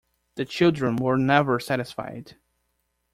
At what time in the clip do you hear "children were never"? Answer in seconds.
0.45-1.59